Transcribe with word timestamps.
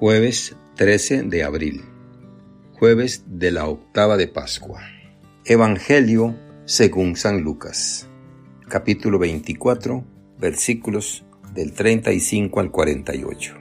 Jueves 0.00 0.56
13 0.76 1.24
de 1.24 1.44
abril. 1.44 1.84
Jueves 2.72 3.24
de 3.26 3.50
la 3.50 3.68
octava 3.68 4.16
de 4.16 4.28
Pascua. 4.28 4.80
Evangelio 5.44 6.34
según 6.64 7.16
San 7.16 7.42
Lucas. 7.42 8.08
Capítulo 8.66 9.18
24, 9.18 10.02
versículos 10.38 11.26
del 11.52 11.74
35 11.74 12.60
al 12.60 12.70
48. 12.70 13.54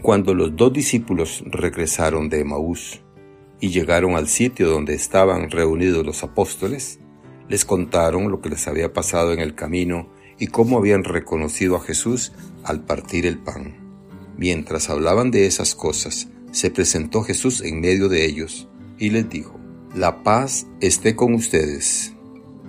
Cuando 0.00 0.34
los 0.34 0.54
dos 0.54 0.72
discípulos 0.72 1.42
regresaron 1.46 2.28
de 2.28 2.42
Emaús 2.42 3.00
y 3.58 3.70
llegaron 3.70 4.14
al 4.14 4.28
sitio 4.28 4.68
donde 4.68 4.94
estaban 4.94 5.50
reunidos 5.50 6.06
los 6.06 6.22
apóstoles, 6.22 7.00
les 7.48 7.64
contaron 7.64 8.30
lo 8.30 8.40
que 8.40 8.50
les 8.50 8.68
había 8.68 8.92
pasado 8.92 9.32
en 9.32 9.40
el 9.40 9.56
camino 9.56 10.08
y 10.38 10.46
cómo 10.46 10.78
habían 10.78 11.02
reconocido 11.02 11.74
a 11.74 11.80
Jesús 11.80 12.30
al 12.62 12.84
partir 12.84 13.26
el 13.26 13.38
pan. 13.40 13.89
Mientras 14.36 14.90
hablaban 14.90 15.30
de 15.30 15.46
esas 15.46 15.74
cosas, 15.74 16.28
se 16.52 16.70
presentó 16.70 17.22
Jesús 17.22 17.62
en 17.62 17.80
medio 17.80 18.08
de 18.08 18.24
ellos 18.24 18.68
y 18.98 19.10
les 19.10 19.28
dijo, 19.28 19.58
La 19.94 20.22
paz 20.22 20.66
esté 20.80 21.14
con 21.14 21.34
ustedes. 21.34 22.14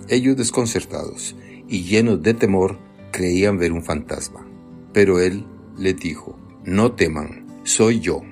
Ellos 0.08 0.36
desconcertados 0.36 1.36
y 1.68 1.84
llenos 1.84 2.22
de 2.22 2.34
temor 2.34 2.78
creían 3.10 3.58
ver 3.58 3.72
un 3.72 3.82
fantasma. 3.82 4.46
Pero 4.92 5.20
él 5.20 5.46
les 5.78 5.96
dijo, 5.96 6.38
No 6.64 6.92
teman, 6.92 7.46
soy 7.64 8.00
yo. 8.00 8.22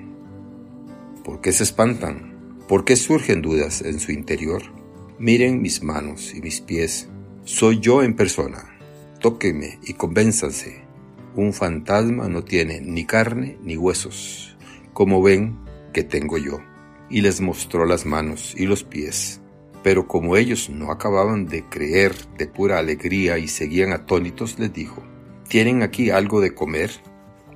¿Por 1.23 1.41
qué 1.41 1.51
se 1.51 1.63
espantan? 1.63 2.59
¿Por 2.67 2.85
qué 2.85 2.95
surgen 2.95 3.41
dudas 3.41 3.81
en 3.81 3.99
su 3.99 4.11
interior? 4.11 4.61
Miren 5.19 5.61
mis 5.61 5.83
manos 5.83 6.33
y 6.33 6.41
mis 6.41 6.61
pies. 6.61 7.09
Soy 7.43 7.79
yo 7.79 8.03
en 8.03 8.15
persona. 8.15 8.77
Tóquenme 9.19 9.79
y 9.83 9.93
convénzanse 9.93 10.90
un 11.35 11.53
fantasma 11.53 12.27
no 12.27 12.43
tiene 12.43 12.81
ni 12.81 13.05
carne 13.05 13.57
ni 13.63 13.77
huesos, 13.77 14.57
como 14.93 15.21
ven 15.21 15.57
que 15.93 16.03
tengo 16.03 16.37
yo. 16.37 16.59
Y 17.09 17.21
les 17.21 17.41
mostró 17.41 17.85
las 17.85 18.05
manos 18.05 18.53
y 18.57 18.65
los 18.65 18.83
pies. 18.83 19.41
Pero 19.83 20.07
como 20.07 20.37
ellos 20.37 20.69
no 20.69 20.91
acababan 20.91 21.45
de 21.45 21.63
creer 21.67 22.13
de 22.37 22.47
pura 22.47 22.79
alegría 22.79 23.37
y 23.37 23.47
seguían 23.47 23.91
atónitos, 23.91 24.59
les 24.59 24.71
dijo, 24.73 25.03
¿Tienen 25.47 25.81
aquí 25.81 26.09
algo 26.09 26.39
de 26.39 26.53
comer? 26.53 26.91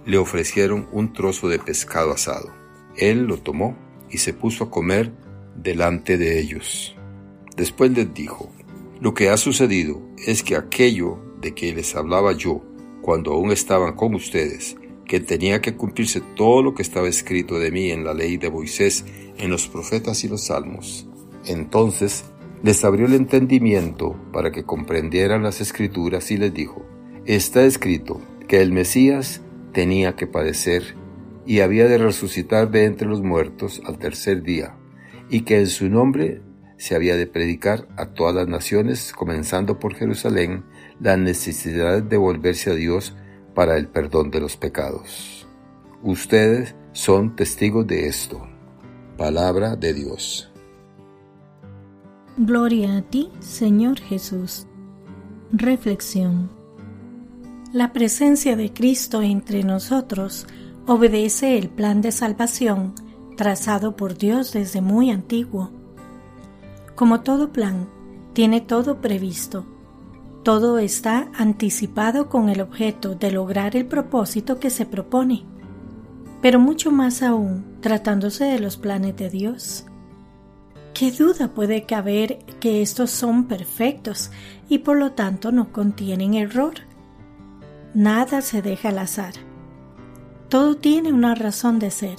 Le 0.05 0.17
ofrecieron 0.17 0.87
un 0.91 1.13
trozo 1.13 1.47
de 1.47 1.59
pescado 1.59 2.11
asado. 2.11 2.51
Él 2.97 3.25
lo 3.25 3.37
tomó 3.37 3.77
y 4.09 4.17
se 4.17 4.33
puso 4.33 4.65
a 4.65 4.71
comer 4.71 5.13
delante 5.55 6.17
de 6.17 6.39
ellos. 6.39 6.95
Después 7.55 7.91
les 7.91 8.13
dijo, 8.13 8.51
Lo 8.99 9.13
que 9.13 9.29
ha 9.29 9.37
sucedido 9.37 10.01
es 10.25 10.43
que 10.43 10.55
aquello 10.55 11.19
de 11.41 11.53
que 11.53 11.73
les 11.73 11.95
hablaba 11.95 12.33
yo 12.33 12.63
cuando 13.05 13.33
aún 13.33 13.51
estaban 13.51 13.93
con 13.93 14.15
ustedes, 14.15 14.77
que 15.05 15.19
tenía 15.19 15.61
que 15.61 15.75
cumplirse 15.75 16.21
todo 16.35 16.63
lo 16.63 16.73
que 16.73 16.81
estaba 16.81 17.07
escrito 17.07 17.59
de 17.59 17.69
mí 17.69 17.91
en 17.91 18.03
la 18.03 18.15
ley 18.15 18.37
de 18.37 18.49
Moisés, 18.49 19.05
en 19.37 19.51
los 19.51 19.67
profetas 19.67 20.23
y 20.23 20.27
los 20.27 20.45
salmos. 20.45 21.07
Entonces 21.45 22.25
les 22.63 22.83
abrió 22.83 23.05
el 23.05 23.13
entendimiento 23.13 24.19
para 24.33 24.51
que 24.51 24.63
comprendieran 24.63 25.43
las 25.43 25.61
escrituras 25.61 26.31
y 26.31 26.37
les 26.37 26.51
dijo, 26.51 26.83
está 27.27 27.63
escrito 27.63 28.21
que 28.47 28.63
el 28.63 28.71
Mesías 28.71 29.43
tenía 29.71 30.15
que 30.15 30.25
padecer 30.25 30.95
y 31.45 31.59
había 31.59 31.87
de 31.87 31.99
resucitar 31.99 32.71
de 32.71 32.85
entre 32.85 33.07
los 33.07 33.21
muertos 33.21 33.83
al 33.85 33.99
tercer 33.99 34.41
día, 34.41 34.77
y 35.29 35.41
que 35.41 35.59
en 35.59 35.67
su 35.67 35.89
nombre 35.89 36.41
se 36.77 36.95
había 36.95 37.15
de 37.15 37.27
predicar 37.27 37.87
a 37.97 38.07
todas 38.07 38.35
las 38.35 38.47
naciones, 38.47 39.13
comenzando 39.13 39.79
por 39.79 39.95
Jerusalén, 39.95 40.65
la 40.99 41.17
necesidad 41.17 42.01
de 42.01 42.17
volverse 42.17 42.71
a 42.71 42.75
Dios 42.75 43.15
para 43.53 43.77
el 43.77 43.87
perdón 43.87 44.31
de 44.31 44.41
los 44.41 44.57
pecados. 44.57 45.47
Ustedes 46.03 46.75
son 46.91 47.35
testigos 47.35 47.87
de 47.87 48.07
esto. 48.07 48.47
Palabra 49.17 49.75
de 49.75 49.93
Dios. 49.93 50.51
Gloria 52.37 52.97
a 52.97 53.01
ti, 53.01 53.31
Señor 53.39 53.99
Jesús. 53.99 54.67
Reflexión. 55.51 56.49
La 57.71 57.93
presencia 57.93 58.55
de 58.55 58.73
Cristo 58.73 59.21
entre 59.21 59.63
nosotros 59.63 60.47
obedece 60.85 61.57
el 61.57 61.69
plan 61.69 62.01
de 62.01 62.11
salvación 62.11 62.93
trazado 63.35 63.95
por 63.95 64.17
Dios 64.17 64.53
desde 64.53 64.81
muy 64.81 65.11
antiguo. 65.11 65.71
Como 66.95 67.21
todo 67.21 67.51
plan, 67.51 67.89
tiene 68.33 68.61
todo 68.61 69.01
previsto 69.01 69.65
todo 70.45 70.77
está 70.77 71.31
anticipado 71.33 72.29
con 72.29 72.49
el 72.49 72.61
objeto 72.61 73.15
de 73.15 73.31
lograr 73.31 73.75
el 73.75 73.87
propósito 73.87 74.59
que 74.59 74.69
se 74.69 74.85
propone, 74.85 75.43
pero 76.39 76.59
mucho 76.59 76.91
más 76.91 77.23
aún 77.23 77.79
tratándose 77.81 78.45
de 78.45 78.59
los 78.59 78.77
planes 78.77 79.15
de 79.15 79.31
Dios. 79.31 79.87
¿Qué 80.93 81.11
duda 81.11 81.47
puede 81.47 81.87
caber 81.87 82.37
que 82.59 82.83
estos 82.83 83.09
son 83.09 83.45
perfectos 83.45 84.29
y 84.69 84.77
por 84.77 84.97
lo 84.97 85.13
tanto 85.13 85.51
no 85.51 85.71
contienen 85.71 86.35
error? 86.35 86.75
Nada 87.95 88.43
se 88.43 88.61
deja 88.61 88.89
al 88.89 88.99
azar. 88.99 89.33
Todo 90.47 90.77
tiene 90.77 91.11
una 91.11 91.33
razón 91.33 91.79
de 91.79 91.89
ser. 91.89 92.17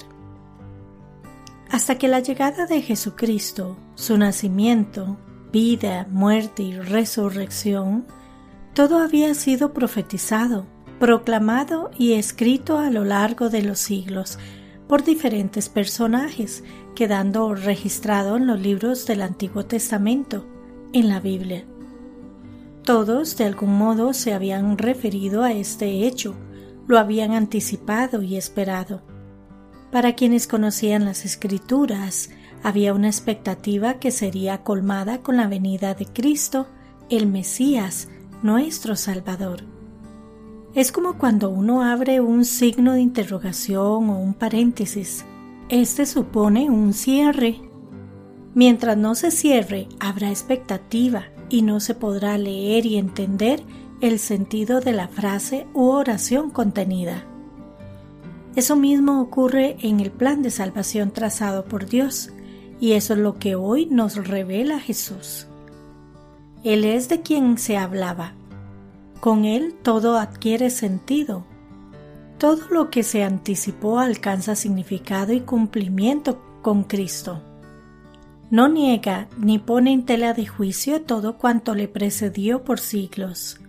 Hasta 1.71 1.97
que 1.97 2.09
la 2.09 2.19
llegada 2.19 2.65
de 2.65 2.81
Jesucristo, 2.81 3.77
su 3.97 4.15
nacimiento, 4.15 5.17
vida, 5.51 6.07
muerte 6.11 6.61
y 6.61 6.79
resurrección, 6.79 8.05
todo 8.75 8.99
había 8.99 9.33
sido 9.33 9.73
profetizado, 9.73 10.67
proclamado 10.99 11.89
y 11.97 12.13
escrito 12.13 12.77
a 12.77 12.91
lo 12.91 13.03
largo 13.03 13.49
de 13.49 13.63
los 13.63 13.79
siglos 13.79 14.37
por 14.87 15.03
diferentes 15.03 15.67
personajes, 15.67 16.63
quedando 16.95 17.55
registrado 17.55 18.37
en 18.37 18.45
los 18.45 18.59
libros 18.61 19.07
del 19.07 19.23
Antiguo 19.23 19.65
Testamento, 19.65 20.45
en 20.93 21.09
la 21.09 21.19
Biblia. 21.19 21.65
Todos 22.83 23.35
de 23.35 23.45
algún 23.45 23.79
modo 23.79 24.13
se 24.13 24.31
habían 24.31 24.77
referido 24.77 25.41
a 25.43 25.53
este 25.53 26.05
hecho, 26.05 26.35
lo 26.87 26.99
habían 26.99 27.31
anticipado 27.31 28.21
y 28.21 28.37
esperado. 28.37 29.01
Para 29.91 30.13
quienes 30.13 30.45
conocían 30.45 31.03
las 31.03 31.25
escrituras, 31.25 32.29
había 32.63 32.93
una 32.93 33.07
expectativa 33.07 33.95
que 33.95 34.11
sería 34.11 34.63
colmada 34.63 35.19
con 35.19 35.37
la 35.37 35.47
venida 35.47 35.93
de 35.93 36.05
Cristo, 36.05 36.67
el 37.09 37.27
Mesías, 37.27 38.09
nuestro 38.43 38.95
Salvador. 38.95 39.63
Es 40.73 40.91
como 40.91 41.17
cuando 41.17 41.49
uno 41.49 41.81
abre 41.83 42.21
un 42.21 42.45
signo 42.45 42.93
de 42.93 43.01
interrogación 43.01 44.09
o 44.09 44.19
un 44.19 44.33
paréntesis. 44.33 45.25
Este 45.69 46.05
supone 46.05 46.69
un 46.69 46.93
cierre. 46.93 47.61
Mientras 48.53 48.97
no 48.97 49.15
se 49.15 49.31
cierre, 49.31 49.87
habrá 49.99 50.29
expectativa 50.29 51.25
y 51.49 51.61
no 51.61 51.79
se 51.79 51.95
podrá 51.95 52.37
leer 52.37 52.85
y 52.85 52.97
entender 52.97 53.63
el 54.01 54.19
sentido 54.19 54.79
de 54.79 54.93
la 54.93 55.07
frase 55.07 55.67
u 55.73 55.85
oración 55.85 56.51
contenida. 56.51 57.25
Eso 58.55 58.75
mismo 58.75 59.21
ocurre 59.21 59.77
en 59.81 59.99
el 59.99 60.11
plan 60.11 60.41
de 60.41 60.51
salvación 60.51 61.11
trazado 61.11 61.65
por 61.65 61.85
Dios, 61.85 62.31
y 62.79 62.93
eso 62.93 63.13
es 63.13 63.19
lo 63.19 63.39
que 63.39 63.55
hoy 63.55 63.87
nos 63.87 64.27
revela 64.27 64.79
Jesús. 64.79 65.47
Él 66.63 66.85
es 66.85 67.09
de 67.09 67.21
quien 67.21 67.57
se 67.57 67.77
hablaba. 67.77 68.33
Con 69.19 69.45
Él 69.45 69.75
todo 69.81 70.17
adquiere 70.17 70.69
sentido. 70.69 71.45
Todo 72.37 72.67
lo 72.69 72.89
que 72.89 73.03
se 73.03 73.23
anticipó 73.23 73.99
alcanza 73.99 74.55
significado 74.55 75.33
y 75.33 75.41
cumplimiento 75.41 76.41
con 76.61 76.83
Cristo. 76.83 77.41
No 78.49 78.69
niega 78.69 79.27
ni 79.37 79.59
pone 79.59 79.91
en 79.91 80.05
tela 80.05 80.33
de 80.33 80.45
juicio 80.45 81.01
todo 81.01 81.37
cuanto 81.37 81.75
le 81.75 81.87
precedió 81.87 82.63
por 82.63 82.79
siglos. 82.79 83.59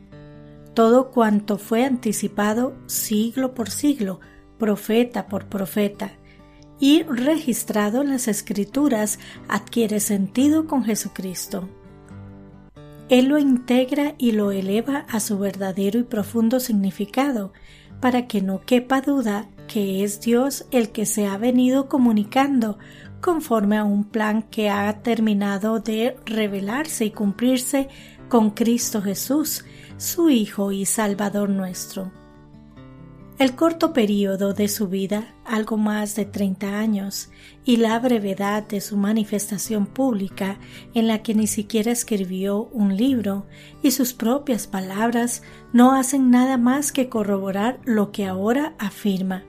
Todo 0.74 1.10
cuanto 1.10 1.58
fue 1.58 1.84
anticipado 1.84 2.74
siglo 2.86 3.54
por 3.54 3.70
siglo, 3.70 4.20
profeta 4.58 5.26
por 5.26 5.46
profeta, 5.46 6.12
y 6.80 7.02
registrado 7.02 8.02
en 8.02 8.10
las 8.10 8.28
Escrituras 8.28 9.18
adquiere 9.48 10.00
sentido 10.00 10.66
con 10.66 10.84
Jesucristo. 10.84 11.68
Él 13.08 13.26
lo 13.26 13.38
integra 13.38 14.14
y 14.18 14.32
lo 14.32 14.50
eleva 14.52 15.06
a 15.08 15.20
su 15.20 15.38
verdadero 15.38 15.98
y 15.98 16.04
profundo 16.04 16.60
significado, 16.60 17.52
para 18.00 18.26
que 18.26 18.42
no 18.42 18.60
quepa 18.60 19.00
duda 19.00 19.48
que 19.66 20.04
es 20.04 20.20
Dios 20.20 20.66
el 20.70 20.90
que 20.90 21.06
se 21.06 21.26
ha 21.26 21.36
venido 21.36 21.88
comunicando 21.88 22.78
conforme 23.20 23.76
a 23.76 23.84
un 23.84 24.04
plan 24.04 24.42
que 24.42 24.70
ha 24.70 25.02
terminado 25.02 25.80
de 25.80 26.16
revelarse 26.24 27.06
y 27.06 27.10
cumplirse 27.10 27.88
con 28.28 28.50
Cristo 28.50 29.02
Jesús, 29.02 29.64
su 29.96 30.30
Hijo 30.30 30.70
y 30.70 30.84
Salvador 30.84 31.48
nuestro. 31.48 32.12
El 33.38 33.54
corto 33.54 33.92
periodo 33.92 34.52
de 34.52 34.66
su 34.66 34.88
vida, 34.88 35.32
algo 35.44 35.76
más 35.76 36.16
de 36.16 36.24
30 36.24 36.76
años, 36.76 37.30
y 37.64 37.76
la 37.76 37.96
brevedad 38.00 38.66
de 38.66 38.80
su 38.80 38.96
manifestación 38.96 39.86
pública, 39.86 40.58
en 40.92 41.06
la 41.06 41.22
que 41.22 41.36
ni 41.36 41.46
siquiera 41.46 41.92
escribió 41.92 42.64
un 42.72 42.96
libro, 42.96 43.46
y 43.80 43.92
sus 43.92 44.12
propias 44.12 44.66
palabras 44.66 45.42
no 45.72 45.94
hacen 45.94 46.32
nada 46.32 46.56
más 46.56 46.90
que 46.90 47.08
corroborar 47.08 47.78
lo 47.84 48.10
que 48.10 48.26
ahora 48.26 48.74
afirma. 48.76 49.44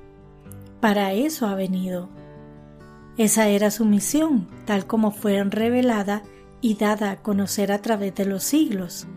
Para 0.82 1.14
eso 1.14 1.48
ha 1.48 1.56
venido. 1.56 2.10
Esa 3.18 3.48
era 3.48 3.72
su 3.72 3.86
misión, 3.86 4.48
tal 4.66 4.86
como 4.86 5.10
fue 5.10 5.44
revelada 5.44 6.22
y 6.62 6.76
dada 6.76 7.10
a 7.10 7.22
conocer 7.24 7.72
a 7.72 7.82
través 7.82 8.14
de 8.14 8.26
los 8.26 8.44
siglos. 8.44 9.08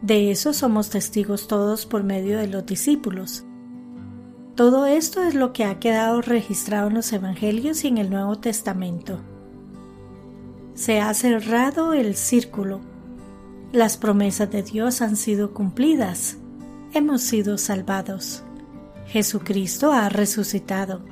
De 0.00 0.30
eso 0.30 0.54
somos 0.54 0.88
testigos 0.88 1.48
todos 1.48 1.84
por 1.84 2.02
medio 2.02 2.38
de 2.38 2.48
los 2.48 2.64
discípulos. 2.64 3.44
Todo 4.58 4.86
esto 4.86 5.22
es 5.22 5.36
lo 5.36 5.52
que 5.52 5.64
ha 5.64 5.78
quedado 5.78 6.20
registrado 6.20 6.88
en 6.88 6.94
los 6.94 7.12
Evangelios 7.12 7.84
y 7.84 7.86
en 7.86 7.98
el 7.98 8.10
Nuevo 8.10 8.40
Testamento. 8.40 9.20
Se 10.74 11.00
ha 11.00 11.14
cerrado 11.14 11.92
el 11.92 12.16
círculo. 12.16 12.80
Las 13.70 13.96
promesas 13.96 14.50
de 14.50 14.64
Dios 14.64 15.00
han 15.00 15.14
sido 15.14 15.54
cumplidas. 15.54 16.38
Hemos 16.92 17.22
sido 17.22 17.56
salvados. 17.56 18.42
Jesucristo 19.06 19.92
ha 19.92 20.08
resucitado. 20.08 21.02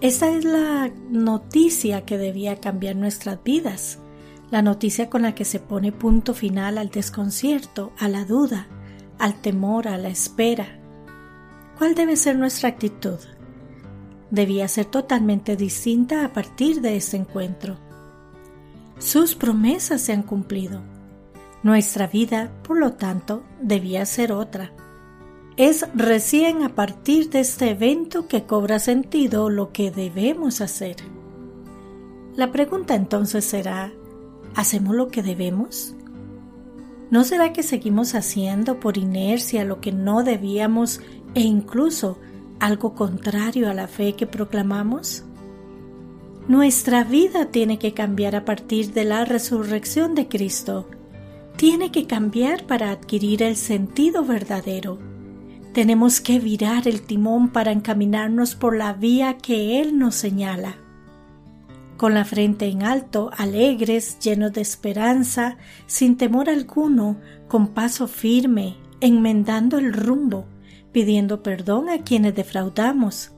Esta 0.00 0.30
es 0.30 0.44
la 0.44 0.92
noticia 1.10 2.04
que 2.04 2.18
debía 2.18 2.60
cambiar 2.60 2.94
nuestras 2.94 3.42
vidas 3.42 3.98
la 4.52 4.62
noticia 4.62 5.10
con 5.10 5.22
la 5.22 5.34
que 5.34 5.44
se 5.44 5.58
pone 5.58 5.90
punto 5.90 6.34
final 6.34 6.78
al 6.78 6.90
desconcierto, 6.90 7.92
a 7.98 8.08
la 8.08 8.24
duda, 8.24 8.68
al 9.18 9.40
temor, 9.40 9.88
a 9.88 9.98
la 9.98 10.08
espera. 10.08 10.79
¿Cuál 11.80 11.94
debe 11.94 12.14
ser 12.16 12.36
nuestra 12.36 12.68
actitud? 12.68 13.16
Debía 14.30 14.68
ser 14.68 14.84
totalmente 14.84 15.56
distinta 15.56 16.26
a 16.26 16.32
partir 16.34 16.82
de 16.82 16.94
este 16.94 17.16
encuentro. 17.16 17.78
Sus 18.98 19.34
promesas 19.34 20.02
se 20.02 20.12
han 20.12 20.22
cumplido. 20.22 20.82
Nuestra 21.62 22.06
vida, 22.06 22.52
por 22.64 22.78
lo 22.78 22.92
tanto, 22.92 23.44
debía 23.62 24.04
ser 24.04 24.30
otra. 24.30 24.74
Es 25.56 25.88
recién 25.94 26.64
a 26.64 26.74
partir 26.74 27.30
de 27.30 27.40
este 27.40 27.70
evento 27.70 28.28
que 28.28 28.44
cobra 28.44 28.78
sentido 28.78 29.48
lo 29.48 29.72
que 29.72 29.90
debemos 29.90 30.60
hacer. 30.60 30.96
La 32.36 32.52
pregunta 32.52 32.94
entonces 32.94 33.46
será, 33.46 33.90
¿Hacemos 34.54 34.94
lo 34.94 35.08
que 35.08 35.22
debemos? 35.22 35.94
¿No 37.10 37.24
será 37.24 37.52
que 37.52 37.62
seguimos 37.62 38.14
haciendo 38.14 38.78
por 38.78 38.98
inercia 38.98 39.64
lo 39.64 39.80
que 39.80 39.92
no 39.92 40.22
debíamos 40.22 41.00
e 41.34 41.40
incluso 41.40 42.18
algo 42.58 42.94
contrario 42.94 43.70
a 43.70 43.74
la 43.74 43.88
fe 43.88 44.14
que 44.14 44.26
proclamamos? 44.26 45.24
Nuestra 46.48 47.04
vida 47.04 47.46
tiene 47.46 47.78
que 47.78 47.94
cambiar 47.94 48.34
a 48.34 48.44
partir 48.44 48.92
de 48.92 49.04
la 49.04 49.24
resurrección 49.24 50.14
de 50.14 50.28
Cristo. 50.28 50.88
Tiene 51.56 51.92
que 51.92 52.06
cambiar 52.06 52.66
para 52.66 52.90
adquirir 52.90 53.42
el 53.42 53.56
sentido 53.56 54.24
verdadero. 54.24 54.98
Tenemos 55.72 56.20
que 56.20 56.40
virar 56.40 56.88
el 56.88 57.02
timón 57.02 57.50
para 57.50 57.70
encaminarnos 57.70 58.54
por 58.54 58.76
la 58.76 58.92
vía 58.92 59.38
que 59.38 59.80
Él 59.80 59.98
nos 59.98 60.16
señala 60.16 60.76
con 62.00 62.14
la 62.14 62.24
frente 62.24 62.64
en 62.64 62.82
alto, 62.82 63.30
alegres, 63.36 64.18
llenos 64.20 64.54
de 64.54 64.62
esperanza, 64.62 65.58
sin 65.84 66.16
temor 66.16 66.48
alguno, 66.48 67.18
con 67.46 67.74
paso 67.74 68.08
firme, 68.08 68.78
enmendando 69.02 69.76
el 69.76 69.92
rumbo, 69.92 70.46
pidiendo 70.92 71.42
perdón 71.42 71.88
a 71.88 71.98
quienes 72.02 72.34
defraudamos, 72.34 73.32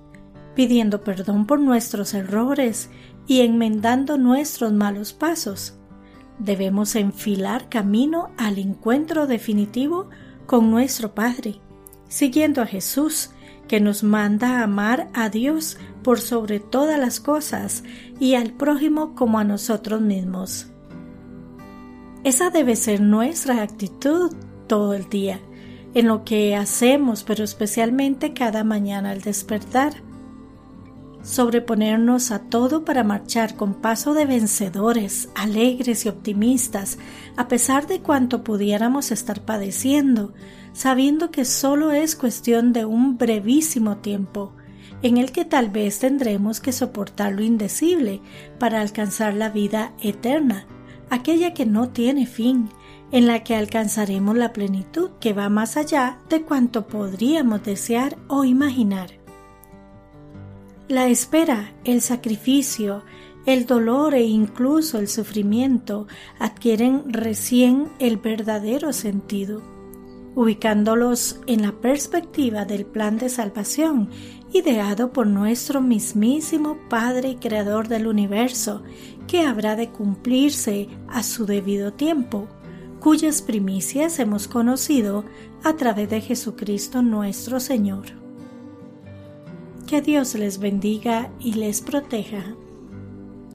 pidiendo 0.54 1.02
perdón 1.02 1.46
por 1.46 1.60
nuestros 1.60 2.14
errores 2.14 2.90
y 3.26 3.40
enmendando 3.40 4.18
nuestros 4.18 4.72
malos 4.72 5.12
pasos. 5.12 5.78
Debemos 6.38 6.96
enfilar 6.96 7.68
camino 7.68 8.30
al 8.36 8.58
encuentro 8.58 9.26
definitivo 9.26 10.08
con 10.46 10.70
nuestro 10.70 11.14
Padre, 11.14 11.60
siguiendo 12.08 12.62
a 12.62 12.66
Jesús, 12.66 13.30
que 13.68 13.80
nos 13.80 14.02
manda 14.02 14.58
a 14.58 14.64
amar 14.64 15.08
a 15.14 15.28
Dios 15.28 15.78
por 16.02 16.20
sobre 16.20 16.60
todas 16.60 16.98
las 16.98 17.20
cosas 17.20 17.84
y 18.18 18.34
al 18.34 18.52
prójimo 18.52 19.14
como 19.14 19.38
a 19.38 19.44
nosotros 19.44 20.00
mismos. 20.00 20.66
Esa 22.24 22.50
debe 22.50 22.76
ser 22.76 23.00
nuestra 23.00 23.62
actitud 23.62 24.32
todo 24.66 24.94
el 24.94 25.08
día, 25.08 25.40
en 25.94 26.08
lo 26.08 26.24
que 26.24 26.56
hacemos, 26.56 27.22
pero 27.24 27.44
especialmente 27.44 28.32
cada 28.32 28.64
mañana 28.64 29.10
al 29.10 29.20
despertar. 29.20 29.94
Sobreponernos 31.22 32.32
a 32.32 32.40
todo 32.40 32.84
para 32.84 33.04
marchar 33.04 33.54
con 33.54 33.74
paso 33.74 34.12
de 34.12 34.26
vencedores, 34.26 35.28
alegres 35.36 36.04
y 36.04 36.08
optimistas, 36.08 36.98
a 37.36 37.46
pesar 37.46 37.86
de 37.86 38.00
cuanto 38.00 38.42
pudiéramos 38.42 39.12
estar 39.12 39.42
padeciendo, 39.42 40.32
sabiendo 40.72 41.30
que 41.30 41.44
solo 41.44 41.92
es 41.92 42.16
cuestión 42.16 42.72
de 42.72 42.84
un 42.84 43.18
brevísimo 43.18 43.98
tiempo, 43.98 44.52
en 45.02 45.16
el 45.16 45.30
que 45.30 45.44
tal 45.44 45.70
vez 45.70 45.98
tendremos 46.00 46.60
que 46.60 46.72
soportar 46.72 47.32
lo 47.32 47.42
indecible 47.42 48.20
para 48.58 48.80
alcanzar 48.80 49.34
la 49.34 49.48
vida 49.48 49.92
eterna, 50.00 50.66
aquella 51.10 51.54
que 51.54 51.66
no 51.66 51.90
tiene 51.90 52.26
fin, 52.26 52.68
en 53.12 53.26
la 53.26 53.44
que 53.44 53.54
alcanzaremos 53.54 54.36
la 54.36 54.52
plenitud 54.52 55.10
que 55.20 55.32
va 55.32 55.48
más 55.48 55.76
allá 55.76 56.18
de 56.28 56.42
cuanto 56.42 56.86
podríamos 56.86 57.62
desear 57.62 58.16
o 58.28 58.44
imaginar. 58.44 59.10
La 60.88 61.06
espera, 61.06 61.72
el 61.84 62.00
sacrificio, 62.00 63.04
el 63.46 63.66
dolor 63.66 64.14
e 64.14 64.22
incluso 64.22 64.98
el 64.98 65.08
sufrimiento 65.08 66.06
adquieren 66.38 67.12
recién 67.12 67.88
el 67.98 68.16
verdadero 68.16 68.92
sentido 68.92 69.62
ubicándolos 70.34 71.40
en 71.46 71.62
la 71.62 71.72
perspectiva 71.72 72.64
del 72.64 72.86
plan 72.86 73.18
de 73.18 73.28
salvación 73.28 74.08
ideado 74.52 75.12
por 75.12 75.26
nuestro 75.26 75.80
mismísimo 75.80 76.78
Padre 76.88 77.30
y 77.30 77.36
Creador 77.36 77.88
del 77.88 78.06
universo, 78.06 78.82
que 79.26 79.42
habrá 79.42 79.76
de 79.76 79.88
cumplirse 79.88 80.88
a 81.08 81.22
su 81.22 81.46
debido 81.46 81.92
tiempo, 81.94 82.48
cuyas 83.02 83.42
primicias 83.42 84.20
hemos 84.20 84.46
conocido 84.46 85.24
a 85.64 85.74
través 85.74 86.08
de 86.08 86.20
Jesucristo 86.20 87.02
nuestro 87.02 87.58
Señor. 87.58 88.06
Que 89.88 90.00
Dios 90.00 90.36
les 90.36 90.58
bendiga 90.58 91.32
y 91.40 91.54
les 91.54 91.80
proteja. 91.80 92.54